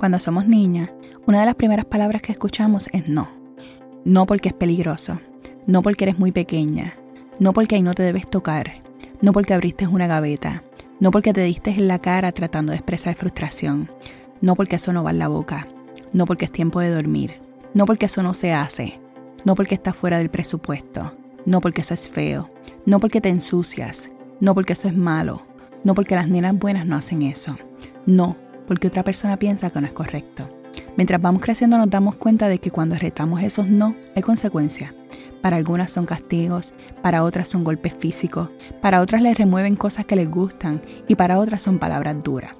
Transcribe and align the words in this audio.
Cuando 0.00 0.18
somos 0.18 0.46
niñas, 0.46 0.88
una 1.26 1.40
de 1.40 1.44
las 1.44 1.56
primeras 1.56 1.84
palabras 1.84 2.22
que 2.22 2.32
escuchamos 2.32 2.88
es 2.94 3.10
no. 3.10 3.28
No 4.02 4.24
porque 4.24 4.48
es 4.48 4.54
peligroso, 4.54 5.20
no 5.66 5.82
porque 5.82 6.04
eres 6.04 6.18
muy 6.18 6.32
pequeña, 6.32 6.94
no 7.38 7.52
porque 7.52 7.74
ahí 7.74 7.82
no 7.82 7.92
te 7.92 8.02
debes 8.02 8.26
tocar, 8.26 8.80
no 9.20 9.34
porque 9.34 9.52
abriste 9.52 9.86
una 9.86 10.06
gaveta, 10.06 10.62
no 11.00 11.10
porque 11.10 11.34
te 11.34 11.42
diste 11.42 11.72
en 11.72 11.86
la 11.86 11.98
cara 11.98 12.32
tratando 12.32 12.70
de 12.70 12.78
expresar 12.78 13.14
frustración, 13.14 13.90
no 14.40 14.56
porque 14.56 14.76
eso 14.76 14.90
no 14.94 15.04
va 15.04 15.10
en 15.10 15.18
la 15.18 15.28
boca, 15.28 15.68
no 16.14 16.24
porque 16.24 16.46
es 16.46 16.52
tiempo 16.52 16.80
de 16.80 16.88
dormir, 16.88 17.34
no 17.74 17.84
porque 17.84 18.06
eso 18.06 18.22
no 18.22 18.32
se 18.32 18.54
hace, 18.54 18.98
no 19.44 19.54
porque 19.54 19.74
está 19.74 19.92
fuera 19.92 20.16
del 20.16 20.30
presupuesto, 20.30 21.12
no 21.44 21.60
porque 21.60 21.82
eso 21.82 21.92
es 21.92 22.08
feo, 22.08 22.48
no 22.86 23.00
porque 23.00 23.20
te 23.20 23.28
ensucias, 23.28 24.10
no 24.40 24.54
porque 24.54 24.72
eso 24.72 24.88
es 24.88 24.96
malo, 24.96 25.42
no 25.84 25.94
porque 25.94 26.14
las 26.14 26.26
nenas 26.26 26.58
buenas 26.58 26.86
no 26.86 26.96
hacen 26.96 27.20
eso, 27.20 27.58
no 28.06 28.38
porque 28.70 28.86
otra 28.86 29.02
persona 29.02 29.36
piensa 29.36 29.68
que 29.70 29.80
no 29.80 29.88
es 29.88 29.92
correcto. 29.92 30.48
Mientras 30.96 31.20
vamos 31.20 31.42
creciendo 31.42 31.76
nos 31.76 31.90
damos 31.90 32.14
cuenta 32.14 32.46
de 32.46 32.60
que 32.60 32.70
cuando 32.70 32.94
retamos 32.94 33.42
esos 33.42 33.66
no 33.66 33.96
hay 34.14 34.22
consecuencias. 34.22 34.94
Para 35.42 35.56
algunas 35.56 35.90
son 35.90 36.06
castigos, 36.06 36.72
para 37.02 37.24
otras 37.24 37.48
son 37.48 37.64
golpes 37.64 37.94
físicos, 37.98 38.48
para 38.80 39.00
otras 39.00 39.22
les 39.22 39.36
remueven 39.36 39.74
cosas 39.74 40.06
que 40.06 40.14
les 40.14 40.30
gustan 40.30 40.82
y 41.08 41.16
para 41.16 41.40
otras 41.40 41.62
son 41.62 41.80
palabras 41.80 42.22
duras. 42.22 42.52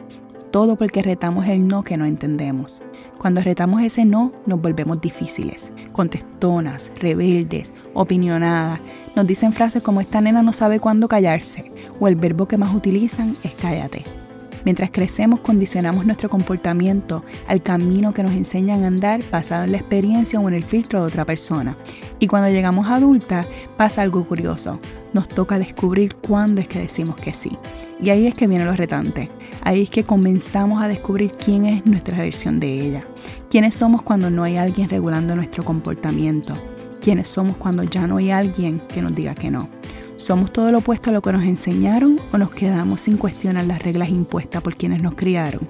Todo 0.51 0.75
porque 0.75 1.01
retamos 1.01 1.47
el 1.47 1.69
no 1.69 1.85
que 1.85 1.97
no 1.97 2.07
entendemos. 2.07 2.83
Cuando 3.17 3.41
retamos 3.41 3.81
ese 3.81 4.05
no, 4.05 4.33
nos 4.47 4.61
volvemos 4.61 5.01
difíciles, 5.01 5.73
contestonas, 5.93 6.91
rebeldes, 6.99 7.73
opinionadas. 7.95 8.81
Nos 9.15 9.29
dicen 9.29 9.53
frases 9.53 9.81
como 9.81 10.01
esta 10.01 10.21
nena 10.21 10.43
no 10.43 10.53
sabe 10.53 10.81
cuándo 10.81 11.07
callarse 11.07 11.71
o 12.01 12.09
el 12.09 12.17
verbo 12.17 12.47
que 12.47 12.57
más 12.57 12.75
utilizan 12.75 13.37
es 13.45 13.55
cállate. 13.55 14.20
Mientras 14.65 14.91
crecemos 14.91 15.41
condicionamos 15.41 16.05
nuestro 16.05 16.29
comportamiento 16.29 17.25
al 17.47 17.63
camino 17.63 18.13
que 18.13 18.23
nos 18.23 18.33
enseñan 18.33 18.85
a 18.85 18.89
andar 18.89 19.21
basado 19.31 19.65
en 19.65 19.73
la 19.73 19.79
experiencia 19.79 20.39
o 20.39 20.49
en 20.49 20.55
el 20.55 20.65
filtro 20.65 21.01
de 21.01 21.07
otra 21.07 21.25
persona. 21.25 21.77
Y 22.19 22.27
cuando 22.27 22.51
llegamos 22.51 22.89
adulta 22.89 23.47
pasa 23.77 24.03
algo 24.03 24.27
curioso. 24.27 24.79
Nos 25.13 25.29
toca 25.29 25.59
descubrir 25.59 26.15
cuándo 26.15 26.61
es 26.61 26.69
que 26.69 26.79
decimos 26.79 27.17
que 27.17 27.35
sí. 27.35 27.59
Y 28.01 28.11
ahí 28.11 28.27
es 28.27 28.35
que 28.35 28.47
viene 28.47 28.65
lo 28.65 28.75
retante. 28.75 29.31
Ahí 29.63 29.83
es 29.83 29.91
que 29.91 30.05
comenzamos 30.05 30.83
a 30.83 30.89
descubrir 30.89 31.33
quién 31.33 31.67
es 31.67 31.85
nuestra 31.85 32.19
versión 32.19 32.61
de 32.61 32.69
ella. 32.69 33.07
Quiénes 33.49 33.75
somos 33.75 34.03
cuando 34.03 34.31
no 34.31 34.45
hay 34.45 34.57
alguien 34.57 34.89
regulando 34.89 35.35
nuestro 35.35 35.65
comportamiento. 35.65 36.55
Quiénes 37.01 37.29
somos 37.29 37.57
cuando 37.57 37.83
ya 37.83 38.07
no 38.07 38.19
hay 38.19 38.31
alguien 38.31 38.81
que 38.89 39.03
nos 39.03 39.15
diga 39.15 39.35
que 39.35 39.51
no. 39.51 39.80
¿Somos 40.21 40.53
todo 40.53 40.71
lo 40.71 40.81
opuesto 40.81 41.09
a 41.09 41.15
lo 41.15 41.23
que 41.23 41.33
nos 41.33 41.45
enseñaron 41.45 42.21
o 42.31 42.37
nos 42.37 42.51
quedamos 42.51 43.01
sin 43.01 43.17
cuestionar 43.17 43.65
las 43.65 43.83
reglas 43.83 44.11
impuestas 44.11 44.63
por 44.63 44.77
quienes 44.77 45.03
nos 45.03 45.15
criaron? 45.15 45.67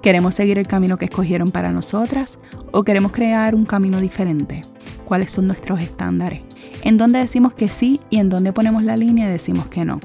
¿Queremos 0.00 0.36
seguir 0.36 0.56
el 0.56 0.68
camino 0.68 0.96
que 0.96 1.06
escogieron 1.06 1.50
para 1.50 1.72
nosotras 1.72 2.38
o 2.70 2.84
queremos 2.84 3.10
crear 3.10 3.56
un 3.56 3.66
camino 3.66 4.00
diferente? 4.00 4.60
¿Cuáles 5.04 5.32
son 5.32 5.48
nuestros 5.48 5.80
estándares? 5.80 6.42
¿En 6.84 6.96
dónde 6.96 7.18
decimos 7.18 7.54
que 7.54 7.68
sí 7.68 8.00
y 8.08 8.18
en 8.18 8.28
dónde 8.28 8.52
ponemos 8.52 8.84
la 8.84 8.96
línea 8.96 9.28
y 9.28 9.32
decimos 9.32 9.66
que 9.66 9.84
no? 9.84 9.98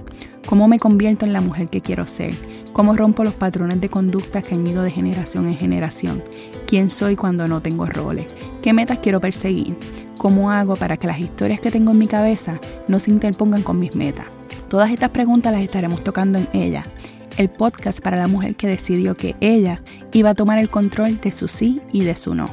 ¿Cómo 0.47 0.67
me 0.67 0.79
convierto 0.79 1.27
en 1.27 1.31
la 1.31 1.41
mujer 1.41 1.67
que 1.67 1.81
quiero 1.81 2.07
ser? 2.07 2.33
¿Cómo 2.73 2.97
rompo 2.97 3.23
los 3.23 3.35
patrones 3.35 3.79
de 3.79 3.89
conducta 3.89 4.41
que 4.41 4.55
han 4.55 4.65
ido 4.65 4.81
de 4.81 4.89
generación 4.89 5.47
en 5.47 5.55
generación? 5.55 6.23
¿Quién 6.65 6.89
soy 6.89 7.15
cuando 7.15 7.47
no 7.47 7.61
tengo 7.61 7.85
roles? 7.85 8.25
¿Qué 8.63 8.73
metas 8.73 8.97
quiero 9.03 9.21
perseguir? 9.21 9.77
¿Cómo 10.17 10.51
hago 10.51 10.75
para 10.75 10.97
que 10.97 11.07
las 11.07 11.19
historias 11.19 11.59
que 11.59 11.71
tengo 11.71 11.91
en 11.91 11.97
mi 11.97 12.07
cabeza 12.07 12.59
no 12.87 12.99
se 12.99 13.11
interpongan 13.11 13.63
con 13.63 13.79
mis 13.79 13.95
metas? 13.95 14.27
Todas 14.69 14.91
estas 14.91 15.09
preguntas 15.09 15.53
las 15.53 15.61
estaremos 15.61 16.03
tocando 16.03 16.39
en 16.39 16.47
ella, 16.53 16.85
el 17.37 17.49
podcast 17.49 18.01
para 18.01 18.17
la 18.17 18.27
mujer 18.27 18.55
que 18.55 18.67
decidió 18.67 19.15
que 19.15 19.35
ella 19.41 19.81
iba 20.11 20.31
a 20.31 20.35
tomar 20.35 20.59
el 20.59 20.69
control 20.69 21.19
de 21.19 21.31
su 21.31 21.47
sí 21.47 21.81
y 21.91 22.03
de 22.03 22.15
su 22.15 22.35
no. 22.35 22.47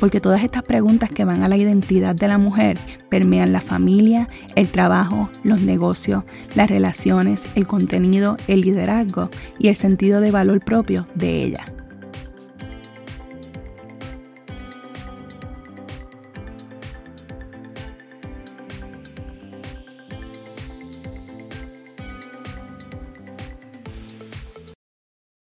Porque 0.00 0.20
todas 0.20 0.42
estas 0.42 0.64
preguntas 0.64 1.10
que 1.10 1.24
van 1.24 1.44
a 1.44 1.48
la 1.48 1.56
identidad 1.56 2.16
de 2.16 2.26
la 2.26 2.36
mujer 2.36 2.78
permean 3.08 3.52
la 3.52 3.60
familia, 3.60 4.28
el 4.56 4.68
trabajo, 4.68 5.30
los 5.44 5.60
negocios, 5.60 6.24
las 6.56 6.68
relaciones, 6.68 7.44
el 7.54 7.66
contenido, 7.66 8.36
el 8.48 8.62
liderazgo 8.62 9.30
y 9.58 9.68
el 9.68 9.76
sentido 9.76 10.20
de 10.20 10.32
valor 10.32 10.60
propio 10.64 11.06
de 11.14 11.44
ella. 11.44 11.73